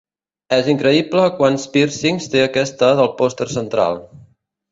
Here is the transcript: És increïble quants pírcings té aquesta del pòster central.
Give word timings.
És 0.55 0.69
increïble 0.71 1.25
quants 1.41 1.65
pírcings 1.75 2.27
té 2.35 2.43
aquesta 2.45 2.91
del 3.01 3.13
pòster 3.21 3.49
central. 3.59 4.01